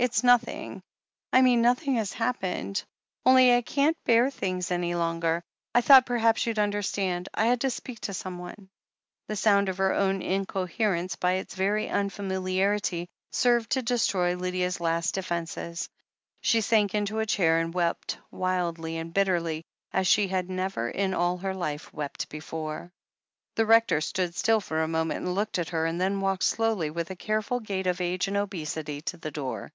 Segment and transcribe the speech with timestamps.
[0.00, 0.80] It's nothing—
[1.32, 2.84] I mean nothing has happened,
[3.26, 5.42] only I can't bear things any longer—
[5.74, 8.68] I thought perhaps you'd understand— I had to speak to someone"
[9.26, 14.36] The sound of her own incoherence, by its very un f amiliarity, served to destroy
[14.36, 15.88] Lydia's last defences.
[16.42, 21.12] She sank into a chair and wept wildly and bitterly as she had never in
[21.12, 22.92] all her life wept before.
[23.56, 27.08] The Rector stood still for a moment and looked at her, then walked slowly, with
[27.08, 29.72] the careful gait of age and obesity, to the door.